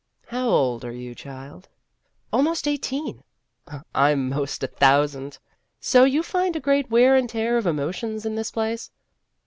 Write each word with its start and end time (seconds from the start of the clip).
"How 0.33 0.49
old 0.49 0.83
are 0.83 0.91
you, 0.91 1.13
child?"" 1.13 1.69
Almost 2.33 2.67
eighteen."" 2.67 3.23
I 3.93 4.09
'm 4.11 4.29
'most 4.29 4.63
a 4.63 4.67
thousand. 4.67 5.37
So 5.79 6.05
you 6.05 6.23
find 6.23 6.55
a 6.55 6.59
great 6.59 6.89
wear 6.89 7.15
and 7.15 7.29
tear 7.29 7.55
of 7.59 7.67
emotions 7.67 8.25
in 8.25 8.33
this 8.33 8.49
place?" 8.49 8.89